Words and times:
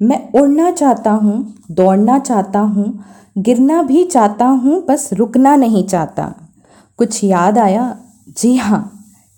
मैं 0.00 0.18
उड़ना 0.32 0.70
चाहता 0.70 1.10
हूँ, 1.10 1.54
दौड़ना 1.70 2.18
चाहता 2.18 2.60
हूँ, 2.60 3.04
गिरना 3.38 3.82
भी 3.82 4.04
चाहता 4.04 4.46
हूँ, 4.46 4.84
बस 4.88 5.08
रुकना 5.12 5.54
नहीं 5.56 5.84
चाहता। 5.86 6.34
कुछ 6.98 7.22
याद 7.24 7.58
आया? 7.58 7.96
जी 8.28 8.54
हाँ 8.56 8.90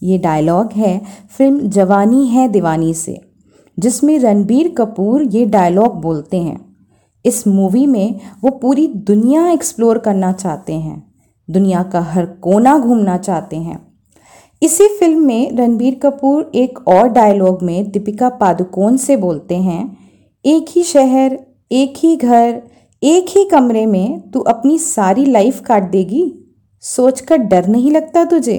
ये 0.02 0.18
डायलॉग 0.18 0.72
है 0.72 1.00
फ़िल्म 1.30 1.68
जवानी 1.68 2.26
है 2.26 2.48
दीवानी 2.48 2.92
से, 2.94 3.18
जिसमें 3.78 4.18
रणबीर 4.18 4.74
कपूर 4.78 5.22
ये 5.24 5.44
डायलॉग 5.46 6.00
बोलते 6.02 6.36
हैं। 6.36 6.58
इस 7.24 7.46
मूवी 7.46 7.86
में 7.86 8.20
वो 8.42 8.50
पूरी 8.52 8.86
दुनिया 8.86 9.48
एक्सप्लोर 9.50 9.98
करना 9.98 10.32
चाहते 10.32 10.74
हैं, 10.74 11.02
दुनिया 11.48 11.82
का 11.82 12.00
हर 12.02 12.26
कोना 12.26 12.78
घूमना 12.78 13.16
चाहते 13.18 13.56
हैं। 13.56 13.78
इसी 14.62 14.88
फ़िल्म 14.90 15.26
में 15.26 15.56
रणबीर 15.56 15.98
कपूर 16.02 16.50
एक 16.54 16.78
और 16.88 17.08
डायलॉग 17.08 17.62
में 17.62 17.90
दीपिका 17.90 18.28
पादुकोण 18.30 18.96
से 18.96 19.16
बोलते 19.16 19.56
हैं 19.56 19.96
एक 20.46 20.66
ही 20.68 20.82
शहर, 20.82 21.38
एक 21.72 21.94
ही 21.96 22.16
घर, 22.16 22.62
एक 23.02 23.26
ही 23.28 23.44
कमरे 23.44 23.86
में 23.86 24.30
तू 24.30 24.40
अपनी 24.40 24.78
सारी 24.78 25.24
लाइफ 25.24 25.60
काट 25.60 25.90
देगी? 25.90 26.48
सोचकर 26.80 27.36
डर 27.36 27.66
नहीं 27.66 27.90
लगता 27.90 28.24
तुझे? 28.24 28.58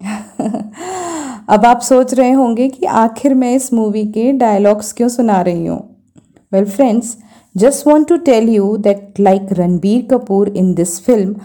अब 1.48 1.66
आप 1.66 1.80
सोच 1.80 2.14
रहे 2.14 2.30
होंगे 2.30 2.68
कि 2.68 2.86
आखिर 2.86 3.34
मैं 3.34 3.54
इस 3.54 3.72
मूवी 3.72 4.06
के 4.06 4.32
डायलॉग्स 4.32 4.92
क्यों 4.92 5.08
सुना 5.08 5.40
रही 5.42 5.66
हूँ? 5.66 5.96
Well 6.52 6.64
friends 6.64 7.16
just 7.56 7.86
want 7.86 8.08
to 8.08 8.16
tell 8.16 8.48
you 8.48 8.76
that 8.76 9.14
like 9.20 9.42
Ranbir 9.52 10.06
Kapoor 10.10 10.48
in 10.48 10.74
this 10.74 11.00
film 11.00 11.36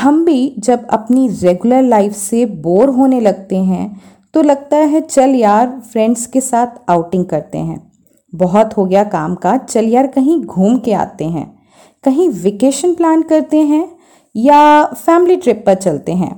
हम 0.00 0.24
भी 0.24 0.54
जब 0.58 0.86
अपनी 0.86 1.28
रेगुलर 1.28 1.82
लाइफ 1.82 2.12
से 2.12 2.46
बोर 2.46 2.88
होने 2.88 3.20
लगते 3.20 3.56
हैं 3.56 4.00
तो 4.34 4.42
लगता 4.42 4.76
है, 4.76 5.00
चल 5.00 5.30
यार 5.30 5.82
फ्रेंड्स 5.92 6.26
के 6.26 6.40
साथ 6.40 6.90
आउटिंग 6.90 7.24
करते 7.26 7.58
हैं। 7.58 7.87
बहुत 8.32 8.76
हो 8.76 8.84
गया 8.84 9.04
काम 9.04 9.34
का, 9.34 9.56
चल 9.58 9.84
यार 9.84 10.06
कहीं 10.06 10.40
घूम 10.40 10.78
के 10.78 10.92
आते 10.94 11.24
हैं। 11.26 11.46
कहीं 12.04 12.28
वेकेशन 12.30 12.94
प्लान 12.94 13.22
करते 13.22 13.56
हैं 13.58 13.88
या 14.34 14.84
फैमिली 14.86 15.36
ट्रिप 15.36 15.62
पर 15.66 15.74
चलते 15.74 16.12
हैं। 16.12 16.36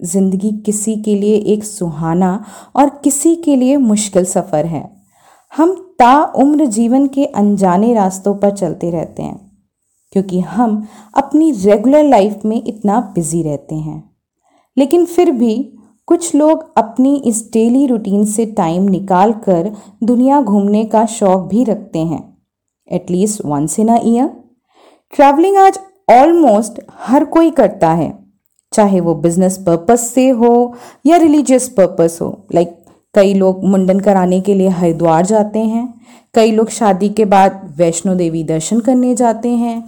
ज़िंदगी 0.00 0.50
किसी 0.66 0.94
के 0.96 1.14
लिए 1.14 1.36
एक 1.46 1.64
सुहाना 1.64 2.44
और 2.76 2.88
किसी 3.04 3.34
के 3.36 3.56
लिए 3.56 3.76
मुश्किल 3.76 4.24
सफ़र 4.24 4.66
है। 4.66 4.84
हम 5.52 5.74
ताउम्र 5.98 6.66
जीवन 6.66 7.06
के 7.08 7.24
अनजाने 7.24 7.92
रास्तों 7.94 8.34
पर 8.34 8.50
चलते 8.50 8.90
रहते 8.90 9.22
हैं, 9.22 9.38
क्योंकि 10.12 10.40
हम 10.40 10.86
अपनी 11.14 11.50
रेगुलर 11.54 12.04
लाइफ 12.04 12.44
में 12.44 12.62
इतना 12.64 13.00
बिज़ी 13.14 13.42
रहते 13.42 13.74
हैं। 13.74 14.02
लेकिन 14.76 15.04
फिर 15.06 15.30
भी 15.30 15.54
कुछ 16.08 16.34
लोग 16.34 16.72
अपनी 16.78 17.16
इस 17.26 17.42
डेली 17.52 17.86
रूटीन 17.86 18.24
से 18.24 18.46
टाइम 18.46 18.82
निकाल 18.82 19.32
कर 19.32 19.70
दुनिया 20.04 20.40
घूमने 20.42 20.84
का 20.84 21.04
शौक 21.06 21.48
भी 21.48 21.64
रखते 21.64 21.98
हैं। 21.98 22.22
At least 22.88 23.44
once 23.44 23.78
in 23.80 23.88
a 23.88 23.98
year 24.04 24.30
travelling 25.12 25.56
आज 25.56 25.78
ऑलमोस्ट 26.10 26.80
हर 26.98 27.24
कोई 27.24 27.50
करता 27.50 27.90
है। 27.90 28.12
चाहे 28.72 29.00
वो 29.00 29.14
बिज़नेस 29.14 29.56
पर्पस 29.56 30.10
से 30.14 30.28
हो 30.30 30.74
या 31.06 31.16
रिलीजियस 31.16 31.68
पर्पस 31.68 32.18
हो। 32.22 32.46
लाइक 32.54 32.68
like 32.68 32.94
कई 33.14 33.34
लोग 33.34 33.64
मुंडन 33.64 34.00
कराने 34.00 34.40
के 34.40 34.54
लिए 34.54 34.68
हरिद्वार 34.68 35.26
जाते 35.26 35.58
हैं। 35.58 35.94
कई 36.34 36.52
लोग 36.52 36.70
शादी 36.70 37.08
के 37.08 37.24
बाद 37.24 37.60
वैष्णो 37.76 38.14
देवी 38.14 38.44
दर्शन 38.44 38.80
करने 38.80 39.14
जाते 39.14 39.48
हैं। 39.48 39.82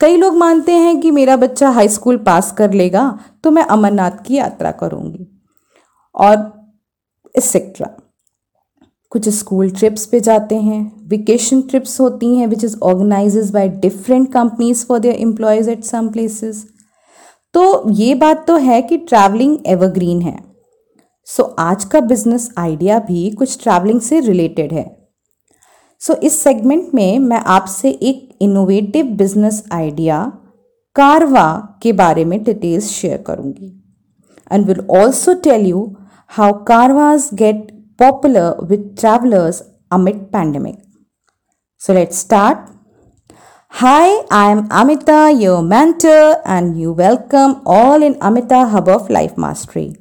कई 0.00 0.16
लोग 0.16 0.36
मानते 0.36 0.72
हैं 0.72 1.00
कि 1.00 1.10
मेरा 1.10 1.36
बच्चा 1.36 1.68
हाई 1.68 1.88
स्कूल 1.88 2.16
पास 2.16 2.52
कर 2.52 2.72
लेगा 2.72 3.18
तो 3.44 3.50
मैं 3.50 3.62
अमरनाथ 3.62 4.24
की 4.26 4.34
यात्रा 4.34 4.70
करूँगी। 4.72 5.30
और 6.14 6.36
एक्सेट्रा 7.36 7.86
कुछ 9.10 9.28
स्कूल 9.28 9.70
ट्रिप्स 9.70 10.06
पे 10.06 10.20
जाते 10.20 10.54
हैं 10.54 11.08
वेकेशन 11.08 11.62
ट्रिप्स 11.62 12.00
होती 12.00 12.36
हैं 12.36 12.46
which 12.46 12.64
is 12.64 12.78
organise 12.82 13.50
by 13.50 13.68
different 13.68 14.32
companies 14.32 14.86
for 14.86 14.98
their 14.98 15.14
employees 15.14 15.70
at 15.70 15.84
some 15.84 16.08
places 16.08 16.66
तो 17.54 17.90
ये 17.90 18.14
बात 18.14 18.46
तो 18.46 18.56
है 18.56 18.82
कि 18.82 18.96
ट्रैवलिंग 18.98 19.58
एवरग्रीन 19.66 20.22
है. 20.22 20.38
सो 21.24 21.42
so, 21.42 21.54
आज 21.58 21.84
का 21.84 22.00
बिज़नेस 22.00 22.54
आइडिया 22.58 22.98
भी 22.98 23.30
कुछ 23.30 23.62
ट्रैवलिंग 23.62 24.00
से 24.00 24.20
रिलेटेड 24.20 24.72
है. 24.72 25.08
सो 26.00 26.12
so, 26.12 26.18
इस 26.18 26.38
सेगमेंट 26.38 26.94
में 26.94 27.18
मैं 27.18 27.36
आपसे 27.36 27.90
एक 27.90 28.38
इनोवेटिव 28.42 29.06
बिज़नेस 29.06 29.64
आइडिया 29.72 30.32
कारवा 30.96 31.78
के 31.82 31.92
बारे 31.92 32.24
में 32.24 32.44
डिटेल्स 32.44 32.88
शेयर 32.90 33.22
करूँगी. 33.22 33.82
And 34.52 34.66
will 34.66 34.80
also 34.90 35.34
tell 35.34 35.66
you 35.66 35.96
how 36.26 36.52
carvas 36.52 37.30
get 37.30 37.70
popular 37.96 38.56
with 38.60 38.98
travelers 38.98 39.62
amid 39.90 40.32
pandemic. 40.32 40.76
So 41.78 41.92
let's 41.92 42.16
start. 42.16 42.70
Hi, 43.80 44.24
I 44.30 44.52
am 44.52 44.68
Amita, 44.70 45.34
your 45.36 45.62
mentor, 45.62 46.40
and 46.46 46.80
you 46.80 46.92
welcome 46.92 47.60
all 47.66 48.02
in 48.02 48.16
Amita 48.20 48.66
Hub 48.66 48.88
of 48.88 49.10
Life 49.10 49.36
Mastery, 49.36 49.96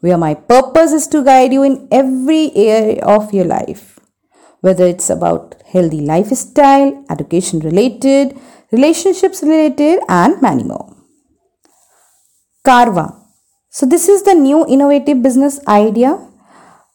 where 0.00 0.16
my 0.16 0.34
purpose 0.34 0.92
is 0.92 1.08
to 1.08 1.24
guide 1.24 1.52
you 1.52 1.64
in 1.64 1.88
every 1.90 2.52
area 2.54 3.02
of 3.04 3.34
your 3.34 3.44
life. 3.44 3.98
Whether 4.60 4.86
it's 4.86 5.10
about 5.10 5.56
healthy 5.66 6.00
lifestyle, 6.00 7.04
education 7.10 7.60
related, 7.60 8.38
relationships 8.70 9.42
related, 9.42 10.00
and 10.08 10.40
many 10.40 10.64
more. 10.64 10.94
Carva. 12.64 13.25
So, 13.76 13.88
this 13.88 14.08
is 14.10 14.22
the 14.24 14.32
new 14.36 14.64
innovative 14.64 15.16
business 15.22 15.60
idea 15.68 16.18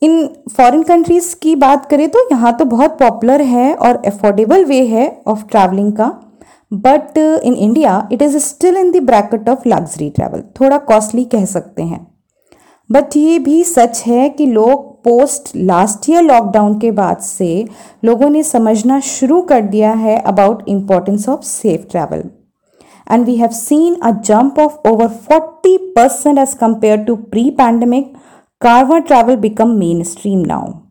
in 0.02 0.28
foreign 0.52 0.84
countries 0.84 1.36
की 1.42 1.56
बात 1.56 1.86
करें 1.90 2.08
तो 2.10 2.20
यहाँ 2.32 2.56
तो 2.58 2.66
बहुत 2.66 2.98
popular 3.00 3.42
है 3.42 3.74
और 3.76 4.02
affordable 4.06 4.66
way 4.66 4.82
है 4.86 5.06
ऑफ़ 5.28 5.44
ट्रैवलिंग 5.52 5.92
का। 5.94 6.08
But 6.72 7.18
in 7.18 7.54
India 7.56 8.08
it 8.12 8.22
is 8.22 8.38
still 8.38 8.78
in 8.78 8.92
the 8.92 9.04
bracket 9.06 9.50
of 9.50 9.68
luxury 9.68 10.10
travel 10.10 10.44
थोड़ा 10.60 10.78
कॉस्टली 10.90 11.26
कह 11.26 11.46
सकते 11.46 11.84
हैं। 11.84 12.06
बट 12.90 13.18
ये 13.18 13.38
भी 13.40 13.64
सच 13.66 14.04
है 14.08 14.28
कि 14.30 14.46
लोग 14.48 14.92
पोस्ट 15.04 15.56
लास्ट 15.58 16.10
ईयर 16.10 16.24
लॉकडाउन 16.24 16.80
के 16.80 16.92
बाद 16.94 17.20
से 17.22 17.66
लोगों 18.06 18.30
ने 18.30 18.44
समझना 18.44 19.00
शुरू 19.06 19.42
कर 19.44 19.62
दिया 19.62 19.94
है 19.96 20.18
about 20.20 20.64
importance 20.70 21.30
of 21.30 21.46
safe 21.46 21.90
travel 21.92 22.30
and 23.08 23.28
we 23.28 23.38
have 23.38 23.54
seen 23.54 23.98
a 24.04 24.14
jump 24.22 24.58
of 24.58 24.80
over 24.86 25.08
40% 25.08 26.38
as 26.38 26.54
compared 26.56 27.06
to 27.08 27.18
pre-pandemic. 27.18 28.14
Carva 28.60 29.02
travel 29.02 29.36
become 29.36 29.80
mainstream 29.80 30.44
now. 30.44 30.88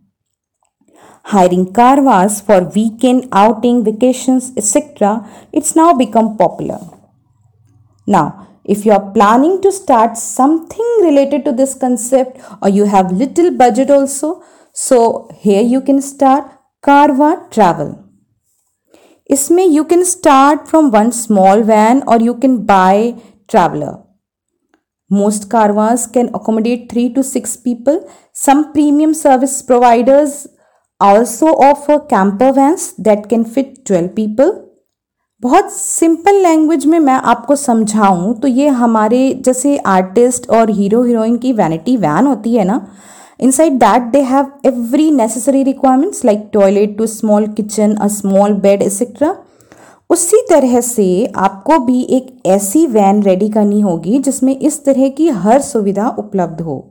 Hiring 1.25 1.73
carvas 1.73 2.41
for 2.41 2.65
weekend 2.65 3.29
outing 3.31 3.85
vacations 3.85 4.53
etc 4.57 5.25
it's 5.53 5.77
now 5.77 5.93
become 5.95 6.37
popular. 6.37 6.81
Now 8.07 8.49
if 8.65 8.85
you 8.85 8.93
are 8.93 9.13
planning 9.13 9.61
to 9.63 9.71
start 9.71 10.17
something 10.17 10.89
related 11.03 11.45
to 11.45 11.53
this 11.53 11.75
concept 11.75 12.41
or 12.63 12.69
you 12.69 12.85
have 12.85 13.13
little 13.13 13.51
budget 13.51 13.91
also 13.91 14.43
so 14.73 15.29
here 15.39 15.63
you 15.63 15.81
can 15.81 16.01
start 16.01 16.45
carva 16.83 17.47
travel 17.51 18.10
इसमें 19.31 19.65
you 19.67 19.85
can 19.85 20.05
start 20.05 20.61
from 20.69 20.89
one 20.91 21.11
small 21.15 21.63
van 21.65 22.01
और 22.03 22.23
you 22.23 22.35
can 22.35 22.57
buy 22.67 23.13
traveller 23.49 23.93
most 25.11 25.51
कारवास 25.51 26.07
can 26.07 26.29
accommodate 26.35 26.91
three 26.91 27.09
to 27.09 27.23
six 27.25 27.55
people 27.57 28.01
some 28.37 28.63
premium 28.73 29.13
service 29.13 29.61
providers 29.63 30.47
also 31.01 31.53
offer 31.65 31.91
camper 32.11 32.51
vans 32.53 32.95
that 33.01 33.27
can 33.27 33.45
fit 33.45 33.75
twelve 33.87 34.09
people 34.17 34.53
बहुत 35.43 35.73
simple 35.73 36.43
language 36.43 36.85
में 36.87 36.99
मैं 36.99 37.15
आपको 37.33 37.55
समझाऊं 37.57 38.33
तो 38.35 38.49
ये 38.49 38.69
हमारे 38.81 39.23
जैसे 39.45 39.77
आर्टिस्ट 39.89 40.49
और 40.51 40.71
हीरो 40.71 41.03
हीरोइन 41.03 41.37
की 41.37 41.53
वैनिटी 41.53 41.97
वैन 41.97 42.27
होती 42.27 42.55
है 42.55 42.65
ना 42.65 42.81
side 43.51 43.73
that 43.79 44.11
they 44.13 44.21
have 44.23 44.51
every 44.67 45.11
necessary 45.11 45.63
requirements 45.63 46.25
like 46.25 46.49
toilet 46.53 46.97
to 46.99 47.07
small 47.07 47.47
kitchen 47.49 47.95
a 47.95 48.07
small 48.09 48.55
bed 48.61 48.83
etcetera 48.83 49.35
उसी 50.11 50.41
तरह 50.51 50.81
से 50.81 51.27
आपको 51.37 51.79
भी 51.79 52.01
एक 52.11 52.27
ऐसी 52.47 52.87
वैन 52.87 53.23
रेडी 53.23 53.49
करनी 53.49 53.81
होगी, 53.81 54.19
जिसमें 54.19 54.57
इस 54.57 54.85
तरह 54.85 55.09
की 55.09 55.29
हर 55.29 55.61
सुविधा 55.63 56.09
उपलब्ध 56.19 56.61
हो। 56.61 56.85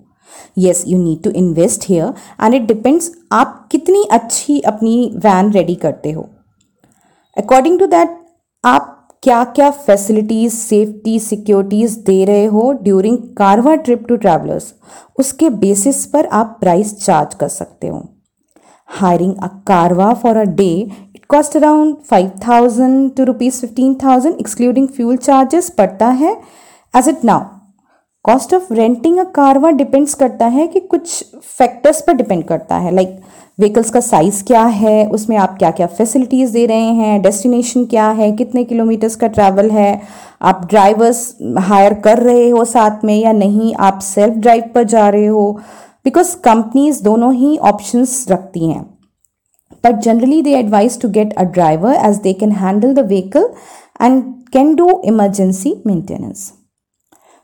Yes 0.58 0.84
you 0.88 0.98
need 0.98 1.24
to 1.24 1.30
invest 1.32 1.86
here 1.90 2.14
and 2.44 2.54
it 2.56 2.68
depends 2.68 3.12
आप 3.32 3.68
कितनी 3.72 4.04
अच्छी 4.12 4.60
अपनी 4.62 5.12
वैन 5.16 5.52
रेडी 5.52 5.76
करते 5.76 6.12
हो। 6.12 6.28
अकॉर्डिंग 7.38 7.80
टू 7.80 7.86
दैट 7.88 8.18
आप 8.64 8.96
क्या 9.24 9.44
क्या 9.46 9.70
फैसिलिटीज़ 9.70 10.54
सेफ्टी 10.56 11.20
सिक्योरिटीज़ 11.20 11.98
दे 12.00 12.24
रहे 12.26 12.46
हो 12.46 12.72
during 12.84 13.18
caravan 13.38 13.74
trip 13.76 14.06
to 14.08 14.16
travellers 14.16 14.74
उसके 15.20 15.50
बेसिस 15.64 16.06
पर 16.06 16.26
आप 16.34 16.56
प्राइस 16.62 16.94
चार्ज 17.04 17.34
कर 17.40 17.48
सकते 17.48 17.88
हो। 17.88 18.00
हायरिंग 18.90 19.34
अ 19.36 19.48
कारवा 19.68 20.14
for 20.22 20.38
a 20.38 20.44
day 20.54 20.70
it 21.16 21.26
cost 21.30 21.58
around 21.58 21.96
five 22.10 22.32
thousand 22.48 23.12
to 23.18 23.24
rupees 23.24 23.62
fifteen 23.62 23.94
thousand 24.04 24.36
excluding 24.36 24.88
fuel 24.88 25.18
charges 25.18 25.70
पड़ता 25.78 26.08
है 26.22 26.36
as 26.94 27.10
it 27.10 27.24
now 27.26 27.59
cost 28.26 28.54
of 28.54 28.74
renting 28.74 29.18
a 29.18 29.24
कारवा 29.24 29.70
डिपेंड्स 29.72 30.14
करता 30.14 30.46
है 30.46 30.68
कि 30.68 30.80
कुछ 30.80 31.24
फैक्टर्स 31.58 32.02
पर 32.02 32.14
डिपेंड 32.14 32.44
करता 32.44 32.78
है। 32.78 32.96
लाइक 32.96 33.10
like, 33.10 33.24
व्हीकल्स 33.60 33.90
का 33.90 34.00
साइज़ 34.00 34.44
क्या 34.44 34.64
है? 34.64 35.08
उसमें 35.08 35.38
आप 35.38 35.58
क्या 35.58 35.72
क्या 35.72 35.88
फैसिलिटीज़ 35.88 36.54
दे 36.54 36.66
रहे 36.66 36.78
हैं? 36.78 37.22
डेस्टिनेशन 37.22 37.86
क्या 37.86 38.10
है? 38.10 38.32
कितने 38.32 38.64
किलोमीटर्स 38.64 39.16
का 39.16 39.28
ट्रैवल 39.28 39.72
है? 39.72 40.02
आप 40.42 40.66
ड्राइवर्स 40.70 41.38
हायर 41.58 41.94
कर 41.94 42.18
रहे 42.18 42.50
हो 42.50 42.66
साथ 42.66 43.04
में 43.04 43.16
या 43.16 43.32
नहीं? 43.32 43.74
आप 43.76 44.00
सेल्फ 44.00 44.34
ड्राइव 44.34 44.64
पर 44.76 44.84
जा 44.84 45.10
रहे 45.10 45.26
हो? 45.26 45.60
बिकॉज़ 46.04 46.36
कंपनीज़ 46.36 47.04
दोनों 47.04 47.34
ही 47.34 47.58
ऑप्शंस 47.58 48.26
रखती 48.30 48.70
हैं। 48.70 48.84
But 49.86 49.96
generally 49.96 50.42
they 50.42 50.52
advise 50.52 51.02
to 51.02 51.10
get 51.10 51.34
a 51.34 51.44
driver 51.44 51.96
as 51.96 52.18
they 52.18 52.34
can 52.34 52.52
handle 52.52 52.94
the 52.94 53.00
vehicle 53.00 53.50
and 54.02 54.24
can 54.54 54.76
do 54.76 55.02
emergency 55.06 55.82
maintenance 55.88 56.52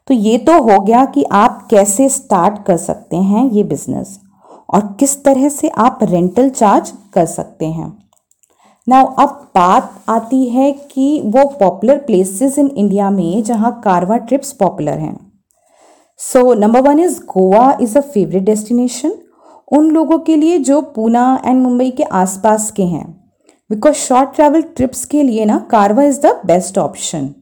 तो 0.07 0.13
ये 0.13 0.37
तो 0.37 0.61
हो 0.61 0.79
गया 0.79 1.05
कि 1.05 1.23
आप 1.33 1.67
कैसे 1.69 2.07
स्टार्ट 2.09 2.63
कर 2.65 2.77
सकते 2.77 3.17
हैं 3.17 3.49
ये 3.51 3.63
बिज़नेस 3.63 4.19
और 4.69 4.81
किस 4.99 5.23
तरह 5.23 5.47
से 5.49 5.69
आप 5.77 5.99
रेंटल 6.03 6.49
चार्ज 6.49 6.91
कर 7.13 7.25
सकते 7.25 7.65
हैं। 7.65 7.87
नाउ 8.87 9.05
अब 9.15 9.29
बात 9.55 9.93
आती 10.09 10.43
है 10.49 10.71
कि 10.71 11.21
वो 11.25 11.45
पॉपुलर 11.59 11.97
प्लेसेस 11.97 12.57
इन 12.59 12.67
इंडिया 12.67 13.09
में 13.09 13.43
जहाँ 13.43 13.71
कारवा 13.83 14.17
ट्रिप्स 14.17 14.51
पॉपुलर 14.51 14.97
हैं। 14.97 15.17
So 16.19 16.53
number 16.53 16.81
one 16.81 16.99
is 16.99 17.19
Goa 17.27 17.77
is 17.81 17.97
a 17.97 18.01
favourite 18.03 18.43
destination 18.43 19.15
उन 19.71 19.89
लोगों 19.91 20.17
के 20.19 20.35
लिए 20.35 20.57
जो 20.59 20.81
पूना 20.95 21.41
एंड 21.45 21.61
मुंबई 21.63 21.89
के 21.91 22.03
आसपास 22.03 22.69
के 22.71 22.83
हैं। 22.83 23.05
बिकॉज़ 23.69 23.95
शॉर्ट 23.95 24.35
ट्रैवल 24.35 24.61
ट्रिप्स 24.61 25.03
के 25.05 25.23
लिए 25.23 25.45
ना 25.45 25.57
कारवा 25.71 26.03
is 26.03 26.19
the 26.21 26.39
best 26.45 26.77
option 26.77 27.33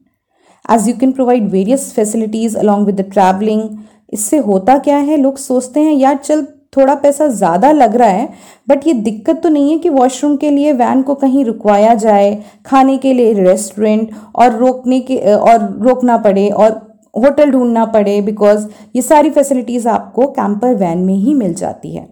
as 0.74 0.88
you 0.88 0.94
can 1.00 1.12
provide 1.12 1.50
various 1.52 1.92
facilities 1.94 2.58
along 2.58 2.86
with 2.86 2.96
the 2.96 3.10
travelling 3.12 3.70
इससे 4.14 4.38
होता 4.40 4.78
क्या 4.80 4.98
है? 4.98 5.18
लोग 5.18 5.38
सोचते 5.38 5.80
हैं, 5.80 5.94
यार, 5.94 6.16
चल, 6.18 6.46
थोड़ा 6.78 6.94
पैसा 6.96 7.28
ज़्यादा 7.30 7.72
लग 7.72 7.96
रहा 7.96 8.08
है 8.10 8.30
बट 8.70 8.88
ये 8.88 8.94
दिक्कत 8.94 9.42
तो 9.44 9.50
नहीं 9.50 9.72
है 9.72 9.78
कि 9.80 9.90
वॉशरूम 9.90 10.36
के 10.38 10.50
लिए 10.50 10.72
वैन 10.74 11.02
को 11.02 11.16
कहीं 11.16 11.44
रुकवाया 11.46 11.94
जाए, 11.96 12.44
खाने 12.66 12.98
के 12.98 13.14
लिए 13.14 13.34
रेस्टोरेंट 13.36 14.12
और 14.36 14.58
रोकने 14.58 15.00
के, 15.02 15.18
और 15.28 15.80
रोकना 15.82 16.18
पड़े 16.18 16.50
और 16.50 16.72
होटल 17.16 17.52
ढूंढना 17.52 17.86
पड़े 17.88 18.20
बिकॉज़ 18.22 18.68
ये 18.96 19.02
सारी 19.02 19.30
फैसिलिटीज़ 19.30 19.88
आपको 19.90 20.28
कैंपर 20.32 20.76
वैन 20.76 20.98
में 21.00 21.14
ही 21.16 21.34
मिल 21.34 21.54
जाती 21.54 21.96
है। 21.96 22.08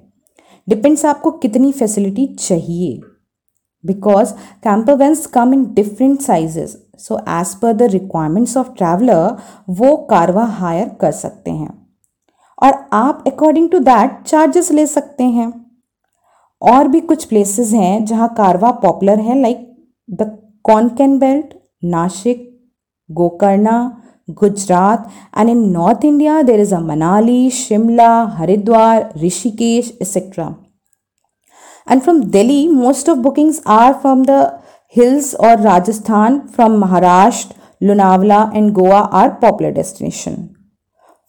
डिपेंड्स 0.67 1.05
आपको 1.05 1.31
कितनी 1.31 1.71
फैसिलिटी 1.71 2.25
चाहिए। 2.39 2.99
Because 3.83 4.33
camper 4.63 4.95
vans 4.95 5.25
come 5.27 5.53
in 5.53 5.63
different 5.73 6.21
sizes 6.21 6.77
so 6.99 7.17
as 7.29 7.53
per 7.61 7.73
the 7.73 7.91
requirements 7.91 8.57
of 8.57 8.73
traveller 8.77 9.37
वो 9.69 9.95
कारवा 10.09 10.43
हायर 10.59 10.89
कर 11.01 11.11
सकते 11.13 11.51
हैं। 11.51 11.69
और 12.57 12.73
आप 12.93 13.23
अकॉर्डिंग 13.27 13.69
टू 13.69 13.79
दैट 13.79 14.21
चार्जेस 14.27 14.71
ले 14.71 14.85
सकते 14.87 15.23
हैं। 15.23 15.51
और 16.61 16.87
भी 16.87 16.99
कुछ 17.01 17.23
प्लेसेस 17.25 17.71
हैं 17.73 18.03
जहाँ 18.05 18.27
कारवा 18.37 18.71
पॉपुलर 18.81 19.19
है 19.19 19.39
like 19.41 19.67
the 20.09 20.29
Konkan 20.65 21.17
belt 21.19 21.53
Nasik 21.83 22.47
Gokarna 23.09 23.77
Gujarat 24.29 25.09
and 25.37 25.49
in 25.49 25.63
north 25.71 26.05
India 26.05 26.41
there 26.41 26.59
is 26.59 26.75
a 26.75 26.79
Manali 26.79 27.49
Shimla 27.49 28.11
Haridwar 28.37 29.13
Rishikesh 29.17 29.89
etcetera 30.01 30.53
and 31.87 32.01
from 32.01 32.19
Delhi 32.31 32.67
most 32.69 33.09
of 33.09 33.17
bookings 33.19 33.61
are 33.69 33.93
from 33.93 34.23
the 34.25 34.45
hills 34.95 35.33
और 35.35 35.59
Rajasthan 35.61 36.39
from 36.55 36.77
Maharashtra 36.79 37.55
Lonavala 37.81 38.41
and 38.55 38.71
Goa 38.73 38.99
are 38.99 39.29
popular 39.41 39.71
destination 39.71 40.35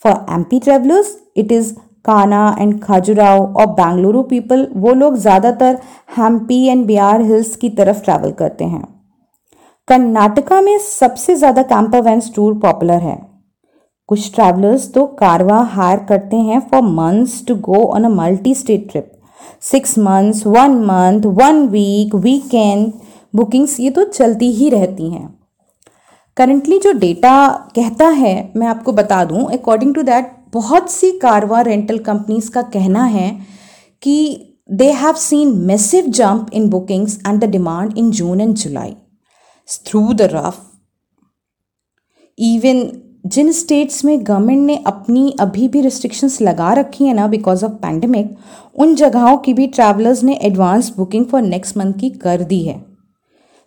for 0.04 0.14
M 0.34 0.42
P 0.42 0.58
travellers 0.60 1.16
it 1.36 1.52
is 1.52 1.72
Kanha 2.04 2.56
and 2.60 2.80
Khajuraho 2.82 3.44
और 3.54 3.66
Bengaluru 3.72 4.22
people 4.22 4.66
वो 4.76 4.92
लोग 4.94 5.16
ज़्यादातर 5.18 5.78
Hampi 6.16 6.64
and 6.66 6.84
Bihar 6.86 7.20
hills 7.22 7.54
की 7.56 7.68
तरफ़ 7.70 8.02
travel 8.04 8.32
करते 8.32 8.64
हैं। 8.64 8.82
कर्नाटका 9.88 10.60
में 10.60 10.78
सबसे 10.78 11.34
ज़्यादा 11.34 11.62
कैंपर 11.64 12.00
वैन्स 12.02 12.34
टूर 12.34 12.54
पॉपुलर 12.58 13.00
है। 13.02 13.16
कुछ 14.08 14.34
ट्रैवलर्स 14.34 14.92
तो 14.92 15.06
कारवा 15.18 15.60
हायर 15.72 15.98
करते 16.08 16.36
हैं 16.38 16.60
for 16.70 16.82
months 16.84 17.44
to 17.46 17.54
go 17.62 17.84
on 17.86 18.04
a 18.04 18.08
multi 18.10 18.54
state 18.54 18.90
trip 18.90 19.10
six 19.62 19.98
months 19.98 20.46
one 20.46 20.74
month 20.84 21.26
one 21.38 21.66
week 21.68 22.14
weekend 22.16 22.92
bookings 23.34 23.78
ये 23.80 23.90
तो 23.90 24.04
चलती 24.04 24.50
ही 24.52 24.68
रहती 24.70 25.10
हैं। 25.10 25.28
करंटली 26.36 26.78
जो 26.78 26.92
डेटा 26.92 27.48
कहता 27.76 28.08
है, 28.08 28.52
मैं 28.56 28.66
आपको 28.66 28.92
बता 28.92 29.24
दूँ 29.24 29.44
अकॉर्डिंग 29.52 29.94
टू 29.94 30.02
दैट 30.02 30.30
बहुत 30.54 30.90
सी 30.90 31.10
कारवा 31.18 31.60
रेंटल 31.60 31.98
कंपनीज़ 31.98 32.50
का 32.50 32.62
कहना 32.72 33.04
है 33.04 33.30
कि 34.02 34.16
they 34.70 34.90
have 34.92 35.14
seen 35.18 35.56
massive 35.66 36.06
jump 36.10 36.50
in 36.54 36.68
bookings 36.70 37.18
and 37.26 37.40
the 37.40 37.48
demand 37.50 37.98
in 37.98 38.10
June 38.10 38.40
and 38.40 38.54
July 38.54 38.94
through 39.86 40.12
the 40.12 40.28
rough 40.32 40.60
even 42.38 42.80
Jin 43.24 43.50
states 43.52 44.04
में 44.04 44.18
गवर्नमेंट 44.26 44.66
ने 44.66 44.76
अपनी 44.86 45.34
अभी 45.40 45.66
भी 45.68 45.80
रिस्ट्रिक्शंस 45.80 46.40
लगा 46.42 46.72
रखी 46.72 47.04
है 47.04 47.12
ना 47.14 47.26
बिकॉज़ 47.26 47.64
ऑफ़ 47.64 47.72
पैंडमिक 47.72 48.30
उन 48.74 48.94
जगहों 48.94 49.36
की 49.36 49.54
भी 49.54 49.66
ट्रैवलर्स 49.66 50.22
ने 50.24 50.38
advance 50.42 50.92
booking 50.96 51.26
for 51.26 51.42
next 51.42 51.76
month 51.76 51.92
की 51.92 52.10
कर 52.10 52.42
दी 52.42 52.62
है। 52.62 52.74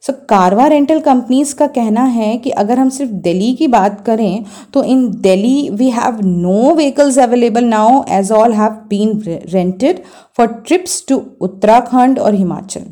सो 0.03 0.13
so, 0.13 0.19
कारवा 0.29 0.65
रेंटल 0.67 0.99
कंपनीज़ 0.99 1.55
का 1.55 1.67
कहना 1.67 2.03
है 2.03 2.37
कि 2.37 2.49
अगर 2.49 2.79
हम 2.79 2.89
सिर्फ़ 2.89 3.11
दिल्ली 3.23 3.53
की 3.53 3.67
बात 3.67 4.01
करें 4.05 4.43
तो 4.73 4.83
in 4.83 5.09
Delhi 5.21 5.69
we 5.69 5.89
have 5.91 6.19
no 6.25 6.73
vehicles 6.75 7.19
available 7.19 7.65
now 7.65 8.03
as 8.09 8.31
all 8.31 8.53
have 8.53 8.71
been 8.89 9.19
rented 9.53 10.03
for 10.37 10.47
trips 10.67 11.03
to 11.09 11.21
Uttarakhand 11.41 12.19
और 12.19 12.35
हिमाचल 12.35 12.85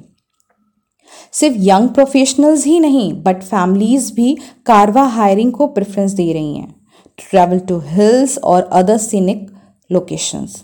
सिर्फ़ 1.34 1.58
यंग 1.60 1.90
प्रोफेशनल्स 1.90 2.66
ही 2.66 2.80
नहीं 2.80 3.12
बट 3.24 3.44
फैमिलीज़ 3.44 4.14
भी 4.14 4.38
कारवा 4.66 5.04
हायरिंग 5.04 5.52
को 5.52 5.68
प्रेफरेंस 5.68 6.12
दे 6.12 6.32
रही 6.34 6.58
हैं। 6.58 6.76
ट्रैवल 7.18 7.60
टू 7.60 7.80
हिल्स 7.86 8.38
और 8.38 8.64
other 8.64 8.98
scenic 8.98 9.48
locations 9.92 10.64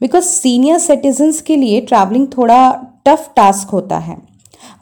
because 0.00 0.24
senior 0.24 0.78
citizens 0.78 1.40
के 1.40 1.56
लिए 1.56 1.80
ट्रैवलिंग 1.80 2.26
थोड़ा 2.38 2.72
टफ 3.06 3.30
टास्क 3.36 3.68
होता 3.68 3.98
है। 3.98 4.30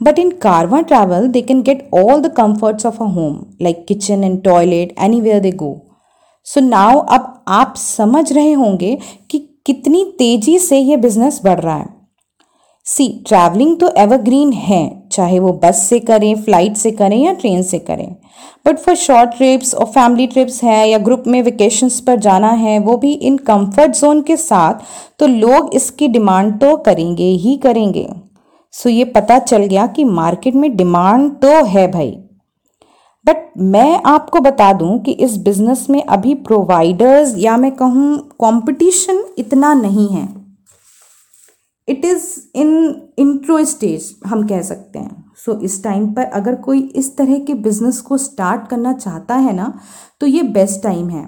But 0.02 0.18
in 0.18 0.28
Carva 0.42 0.78
travel, 0.88 1.24
they 1.28 1.40
can 1.42 1.62
get 1.62 1.80
all 1.92 2.20
the 2.24 2.30
comforts 2.30 2.84
of 2.84 2.98
a 3.00 3.06
home, 3.14 3.38
like 3.60 3.80
kitchen 3.88 4.24
and 4.26 4.40
toilet, 4.44 4.92
anywhere 5.06 5.40
they 5.46 5.52
go. 5.62 5.70
So 6.44 6.60
now 6.60 6.98
अब 6.98 7.44
आप 7.48 7.74
समझ 7.76 8.32
रहे 8.32 8.52
होंगे 8.52 8.98
कि 9.30 9.38
कितनी 9.66 10.04
तेज़ी 10.18 10.58
से 10.58 10.78
ये 10.78 10.96
बिज़नेस 10.96 11.40
बढ़ 11.44 11.60
रहा 11.60 11.76
है। 11.76 11.97
सी 12.88 13.08
ट्रैवलिंग 13.28 13.76
तो 13.80 13.88
एवरग्रीन 13.98 14.52
है, 14.52 15.08
चाहे 15.12 15.38
वो 15.38 15.52
बस 15.64 15.82
से 15.88 15.98
करें 16.00 16.34
फ़्लाइट 16.36 16.76
से 16.76 16.90
करें 16.92 17.16
या 17.16 17.32
ट्रेन 17.32 17.62
से 17.62 17.78
करें. 17.80 18.14
बट 18.66 18.78
फॉर 18.78 18.94
शॉर्ट 18.96 19.30
ट्रिप्स 19.30 19.74
और 19.74 19.86
फैमिली 19.86 20.26
ट्रिप्स 20.26 20.62
हैं 20.64 20.86
या 20.86 20.98
ग्रुप 20.98 21.24
में 21.26 21.42
वेकेशंस 21.42 21.98
पर 22.00 22.18
जाना 22.18 22.50
है, 22.50 22.78
वो 22.78 22.96
भी 22.96 23.12
इन 23.12 23.36
कंफर्ट 23.38 23.96
जोन 23.96 24.22
के 24.22 24.36
साथ 24.36 24.80
तो 25.18 25.26
लोग 25.26 25.74
इसकी 25.74 26.08
डिमांड 26.08 26.58
तो 26.60 26.76
करेंगे 26.78 27.28
ही 27.34 27.56
करेंगे. 27.56 28.08
सो 28.74 28.88
ये 28.88 29.04
पता 29.06 29.38
चल 29.40 29.64
गया 29.64 29.86
कि 29.88 30.04
मार्केट 30.04 30.54
में 30.54 30.74
डिमांड 30.76 31.30
तो 31.42 31.64
है 31.66 31.90
भाई. 31.92 32.10
बट 33.26 33.48
मैं 33.58 34.00
आपको 34.06 34.40
बता 34.40 34.72
दूँ 34.72 34.98
कि 34.98 35.12
इस 35.12 35.36
बिज़नेस 35.36 35.86
में 35.90 36.02
अभी 36.02 36.34
प्रोवाइडर्स 36.42 37.34
या 37.38 37.56
मैं 37.56 37.70
कहूँ 37.72 38.18
कंपटीशन 38.42 39.24
इतना 39.38 39.74
नहीं 39.74 40.08
है. 40.08 40.37
It 41.88 42.04
is 42.04 42.24
in 42.54 42.68
intro 43.18 43.64
stage 43.64 44.14
हम 44.26 44.46
कह 44.48 44.62
सकते 44.62 44.98
हैं। 44.98 45.24
सो 45.36 45.52
so, 45.52 45.62
इस 45.62 45.82
टाइम 45.84 46.12
पर 46.14 46.24
अगर 46.24 46.54
कोई 46.54 46.80
इस 46.96 47.16
तरह 47.16 47.38
के 47.38 47.54
बिज़नेस 47.54 48.00
को 48.00 48.18
स्टार्ट 48.18 48.68
करना 48.70 48.92
चाहता 48.92 49.34
है 49.36 49.52
ना 49.52 49.72
तो 50.20 50.26
ये 50.26 50.42
बेस्ट 50.42 50.82
टाइम 50.82 51.08
है। 51.10 51.26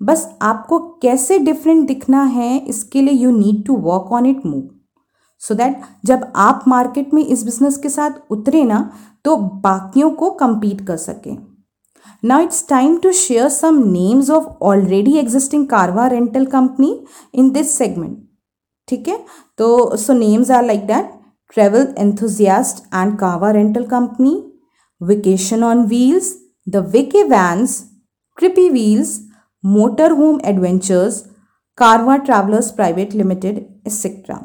बस 0.00 0.28
आपको 0.42 0.78
कैसे 1.02 1.38
डिफरेंट 1.38 1.86
दिखना 1.86 2.22
है 2.22 2.58
इसके 2.58 3.02
लिए 3.02 3.14
you 3.14 3.30
need 3.30 3.64
to 3.66 3.76
work 3.76 4.12
on 4.12 4.26
it 4.26 4.46
move 4.46 4.68
so 5.42 5.54
that 5.54 5.80
जब 6.04 6.32
आप 6.36 6.64
मार्केट 6.68 7.14
में 7.14 7.24
इस 7.24 7.44
बिज़नेस 7.44 7.76
के 7.76 7.88
साथ 7.88 8.10
उतरे 8.30 8.64
ना 8.64 8.90
तो 9.24 9.36
बाकियों 9.36 10.10
को 10.10 10.36
compete 10.42 10.86
कर 10.86 10.96
सकें। 10.96 11.36
Now 12.24 12.36
it's 12.46 12.58
time 12.72 12.92
to 13.04 13.10
share 13.12 13.48
some 13.50 13.78
names 13.92 14.28
of 14.30 14.44
already 14.66 15.14
existing 15.20 15.62
Carva 15.70 16.02
rental 16.10 16.44
company 16.50 16.90
in 17.38 17.48
this 17.54 17.72
segment. 17.78 18.16
ठीक 18.88 19.08
है? 19.08 19.24
तो 19.62 19.96
so 19.96 20.12
names 20.12 20.50
are 20.50 20.64
like 20.64 20.86
that 20.86 21.10
travel 21.54 21.86
enthusiast 21.98 22.84
and 22.94 23.18
कावा 23.18 23.50
rental 23.50 23.84
company 23.86 24.34
vacation 25.00 25.64
on 25.64 25.84
wheels 25.86 26.34
the 26.68 26.76
vacay 26.92 27.22
vans 27.24 27.80
creepy 28.38 28.68
wheels 28.68 29.18
motor 29.64 30.12
home 30.12 30.40
adventures 30.44 31.24
कारवा 31.78 32.16
travellers 32.16 32.70
private 32.70 33.14
limited 33.14 33.64
etcetera 33.86 34.36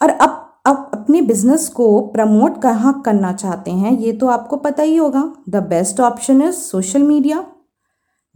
और 0.00 0.10
अब 0.10 0.44
आप 0.66 0.90
अपने 0.94 1.20
business 1.22 1.68
को 1.68 2.00
प्रमोट 2.08 2.60
कहाँ 2.62 3.00
करना 3.04 3.32
चाहते 3.32 3.70
हैं, 3.70 3.98
ये 3.98 4.12
तो 4.12 4.26
आपको 4.28 4.56
पता 4.56 4.82
ही 4.82 4.96
होगा. 4.96 5.22
The 5.48 5.62
best 5.68 6.00
option 6.00 6.42
is 6.42 6.54
social 6.54 7.02
media 7.02 7.44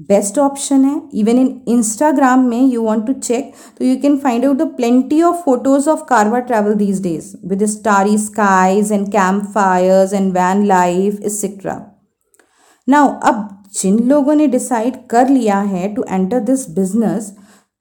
best 0.09 0.39
option 0.39 0.85
है. 0.85 1.01
इवन 1.15 1.39
इन 1.39 1.61
इंस्टाग्राम 1.69 2.45
में 2.49 2.61
यू 2.63 2.83
वांट 2.83 3.07
टू 3.07 3.13
चेक 3.13 3.53
तो 3.79 3.85
you 3.85 3.97
can 4.03 4.17
find 4.19 4.45
out 4.47 4.57
the 4.57 4.67
plenty 4.77 5.23
of 5.23 5.37
photos 5.45 5.89
of 5.91 6.05
कारवा 6.09 6.39
travel 6.41 6.75
these 6.75 7.03
days 7.03 7.35
with 7.49 7.65
starry 7.69 8.19
skies 8.19 8.93
and 8.93 9.07
camp 9.13 9.45
fires 9.55 10.13
and 10.13 10.33
van 10.33 10.65
life 10.67 11.21
etcetera 11.23 11.81
now 12.89 13.09
अब 13.23 13.49
जिन 13.75 13.99
लोगों 14.09 14.35
ने 14.35 14.47
decide 14.49 14.97
कर 15.11 15.29
लिया 15.29 15.59
है 15.61 15.95
टू 15.95 16.05
एंटर 16.11 16.41
दिस 16.41 16.69
बिज़नेस 16.71 17.33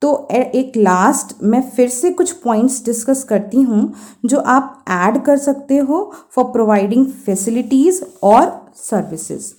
तो 0.02 0.28
एक 0.32 0.78
लास्ट 0.78 1.36
मैं 1.44 1.62
फिर 1.70 1.90
से 1.90 2.10
कुछ 2.12 2.32
पॉइंट्स 2.44 2.84
डिस्कस 2.86 3.24
करती 3.24 3.62
हूँ 3.62 3.94
जो 4.26 4.40
आप 4.50 4.84
ऐड 4.92 5.24
कर 5.26 5.38
सकते 5.38 5.78
हो 5.80 6.04
फॉर 6.36 6.46
प्रोवाइडिंग 6.52 7.06
फैसिलिटीज़ 7.26 8.04
और 8.24 8.52
सर्विसेज़ 8.78 9.54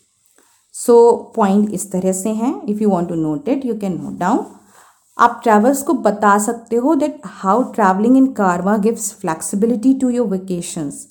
सो 0.86 0.96
पॉइंट 1.36 1.70
इस 1.70 1.90
तरह 1.92 2.12
से 2.12 2.30
हैं. 2.30 2.54
If 2.68 2.82
you 2.82 2.88
want 2.90 3.08
to 3.08 3.14
note 3.14 3.48
it 3.48 3.64
you 3.64 3.74
can 3.74 4.00
note 4.02 4.18
down 4.18 4.44
आप 5.18 5.40
ट्रैवल्स 5.42 5.82
को 5.82 5.92
बता 5.92 6.36
सकते 6.38 6.76
हो 6.76 6.94
दैट 6.94 7.20
हाउ 7.24 7.62
ट्रैवलिंग 7.72 8.16
इन 8.16 8.26
कारवा 8.32 8.76
gives 8.76 9.10
flexibility 9.20 9.94
to 9.94 10.10
your 10.10 10.26
vacations 10.28 11.06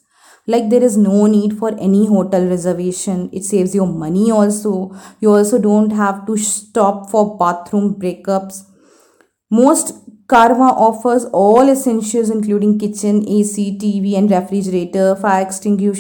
like 0.47 0.69
there 0.69 0.83
is 0.83 0.97
no 0.99 1.25
need 1.27 1.53
for 1.59 1.77
any 1.81 2.05
hotel 2.05 2.47
reservation 2.47 3.29
it 3.33 3.43
saves 3.43 3.75
your 3.75 3.87
money 3.87 4.29
also 4.31 4.73
you 5.23 5.31
also 5.31 5.57
don't 5.57 5.93
have 5.93 6.25
to 6.27 6.35
stop 6.45 7.05
for 7.11 7.25
bathroom 7.39 7.89
breakups 7.99 8.63
most 9.51 9.93
कारवा 10.29 10.69
offers 10.69 11.25
all 11.35 11.69
essential 11.69 12.31
including 12.31 12.79
kitchen 12.79 13.21
A 13.29 13.43
C 13.43 13.69
T 13.81 13.99
V 13.99 14.13
and 14.13 14.31
refrigerator 14.31 15.13
fire 15.21 15.45
extinguisher 15.45 15.91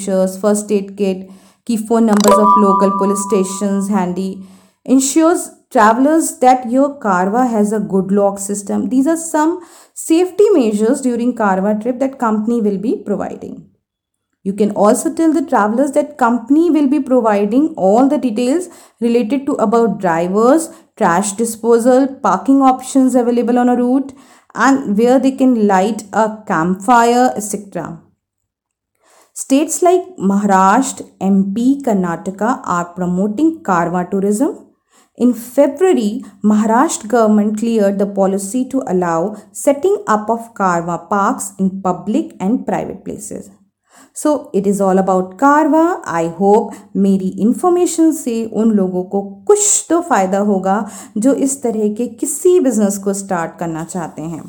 first 0.41 0.71
aid 0.71 0.95
kit 0.97 1.27
key 1.71 1.77
phone 1.87 2.05
numbers 2.05 2.37
of 2.37 2.57
local 2.57 2.91
police 2.97 3.23
stations 3.29 3.89
handy. 3.89 4.43
Ensures 4.83 5.49
travelers 5.71 6.37
that 6.39 6.69
your 6.69 6.99
Carva 6.99 7.49
has 7.49 7.71
a 7.71 7.79
good 7.79 8.11
lock 8.11 8.39
system. 8.39 8.89
These 8.89 9.07
are 9.07 9.17
some 9.17 9.61
safety 9.93 10.49
measures 10.49 11.01
during 11.01 11.35
Carva 11.35 11.75
trip 11.81 11.99
that 11.99 12.19
company 12.19 12.61
will 12.61 12.77
be 12.77 12.97
providing. 13.05 13.69
You 14.43 14.53
can 14.53 14.71
also 14.71 15.13
tell 15.13 15.31
the 15.31 15.45
travelers 15.45 15.91
that 15.91 16.17
company 16.17 16.71
will 16.71 16.87
be 16.87 16.99
providing 16.99 17.73
all 17.77 18.09
the 18.09 18.17
details 18.17 18.69
related 18.99 19.45
to 19.45 19.53
about 19.53 19.99
drivers, 19.99 20.69
trash 20.97 21.33
disposal, 21.33 22.07
parking 22.07 22.61
options 22.61 23.13
available 23.13 23.59
on 23.59 23.69
a 23.69 23.75
route 23.75 24.13
and 24.55 24.97
where 24.97 25.19
they 25.19 25.31
can 25.31 25.67
light 25.67 26.03
a 26.11 26.43
campfire 26.47 27.31
etc. 27.35 28.00
States 29.35 29.81
like 29.81 30.01
Maharashtra, 30.17 31.09
MP, 31.19 31.81
Karnataka 31.81 32.61
are 32.65 32.93
promoting 32.93 33.63
Karwa 33.63 34.09
tourism. 34.11 34.67
In 35.17 35.33
February, 35.33 36.23
Maharashtra 36.43 37.07
government 37.07 37.57
cleared 37.57 37.97
the 37.97 38.05
policy 38.05 38.67
to 38.67 38.83
allow 38.87 39.35
setting 39.53 40.03
up 40.05 40.29
of 40.29 40.53
Karwa 40.53 41.09
parks 41.09 41.53
in 41.57 41.81
public 41.81 42.35
and 42.39 42.65
private 42.65 43.03
places. 43.05 43.49
So 44.15 44.31
it 44.55 44.65
is 44.67 44.81
all 44.83 44.97
about 44.97 45.33
कारवा 45.39 45.83
I 46.07 46.27
hope 46.39 46.71
मेरी 47.03 47.27
information 47.41 48.11
से 48.11 48.33
उन 48.61 48.71
लोगों 48.75 49.03
को 49.11 49.21
कुछ 49.47 49.85
तो 49.89 49.99
फ़ायदा 50.09 50.39
होगा 50.49 50.75
जो 51.17 51.33
इस 51.45 51.61
तरह 51.63 51.87
के 51.95 52.07
किसी 52.19 52.59
बिज़नेस 52.59 52.97
को 53.03 53.13
स्टार्ट 53.13 53.57
करना 53.59 53.83
चाहते 53.83 54.21
हैं 54.21 54.43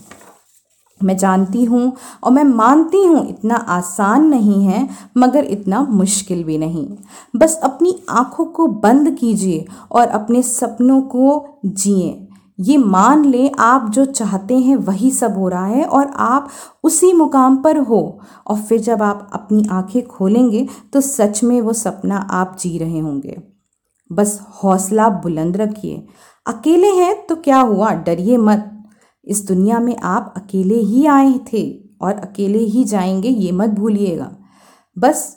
मैं 1.02 1.16
जानती 1.16 1.64
हूँ 1.64 1.92
और 2.24 2.32
मैं 2.32 2.44
मानती 2.44 3.04
हूँ 3.04 3.26
इतना 3.28 3.54
आसान 3.54 4.26
नहीं 4.26 4.64
है, 4.64 4.88
मगर 5.16 5.44
इतना 5.44 5.80
मुश्किल 5.82 6.44
भी 6.44 6.58
नहीं। 6.58 6.88
बस 7.36 7.60
अपनी 7.64 7.94
आँखों 8.10 8.44
को 8.44 8.66
बंद 8.66 9.16
कीजिए 9.18 9.64
और 9.92 10.08
अपने 10.08 10.42
सपनों 10.42 11.00
को 11.00 11.46
जिए। 11.64 12.28
ये 12.58 12.76
मान 12.76 13.24
लें 13.24 13.50
आप 13.58 13.88
जो 13.90 14.04
चाहते 14.04 14.58
हैं 14.58 14.76
वही 14.76 15.10
सब 15.10 15.36
हो 15.38 15.48
रहा 15.48 15.66
है 15.66 15.84
और 15.84 16.10
आप 16.16 16.48
उसी 16.84 17.12
मुकाम 17.12 17.56
पर 17.56 17.78
हो। 17.78 18.20
और 18.46 18.56
फिर 18.56 18.80
जब 18.80 19.02
आप 19.02 19.30
अपनी 19.32 19.66
आँखें 19.70 20.06
खोलेंगे 20.06 20.66
तो 20.92 21.00
सच 21.00 21.42
में 21.44 21.60
वो 21.60 21.72
सपना 21.72 22.16
आप 22.30 22.56
जी 22.60 22.76
रहे 22.78 22.98
होंगे। 22.98 23.36
बस 24.10 24.38
हौसला 24.64 25.08
बुलंद 25.08 25.56
रखिए। 25.56 26.06
अकेले 26.46 26.88
हैं 26.88 27.14
तो 27.26 27.36
क्या 27.36 27.60
हुआ? 27.60 27.90
डरिए 27.90 28.36
मत। 28.36 28.68
इस 29.24 29.46
दुनिया 29.46 29.80
में 29.80 29.96
आप 29.96 30.34
अकेले 30.36 30.74
ही 30.74 31.06
आए 31.06 31.40
थे 31.52 31.84
और 32.00 32.14
अकेले 32.14 32.58
ही 32.58 32.84
जाएँगे, 32.84 33.28
ये 33.28 33.52
मत 33.52 33.70
भूलिएगा। 33.70 34.36
बस 34.98 35.36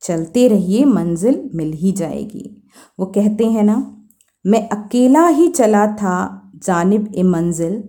चलते 0.00 0.48
रहिए, 0.48 0.84
मंजिल 0.84 1.50
मिल 1.54 1.72
ही 1.72 1.92
जाएगी। 1.92 2.62
वो 3.00 3.06
कहते 3.06 3.46
हैं 3.46 3.62
ना, 3.62 4.04
मैं 4.46 4.68
अकेला 4.68 5.26
ही 5.26 5.48
चला 5.48 5.86
था, 5.86 6.42
जानिब 6.64 7.12
ए 7.14 7.22
मंजिल। 7.22 7.88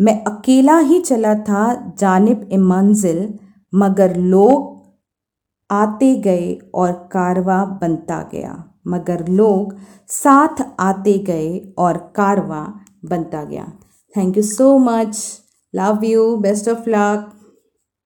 मैं 0.00 0.24
अकेला 0.24 0.78
ही 0.78 1.00
चला 1.00 1.34
था, 1.34 1.94
जानिब 1.98 2.48
ए 2.52 2.56
मंजिल। 2.56 3.38
मगर 3.74 4.16
लोग 4.16 4.74
आते 5.70 6.14
गए 6.14 6.58
और 6.74 6.92
कारवा 6.92 7.64
बनता 7.64 8.28
गया। 8.32 8.64
मगर 8.86 9.28
लोग 9.28 9.76
साथ 10.08 10.66
आते 10.80 11.18
गए 11.18 11.74
और 11.78 12.12
कारवा 12.16 12.80
बनता 13.04 13.44
गया। 13.44 13.72
Thank 14.14 14.36
you 14.36 14.42
so 14.42 14.78
much. 14.78 15.16
Love 15.72 16.02
you. 16.04 16.38
Best 16.40 16.66
of 16.66 16.86
luck. 16.86 17.33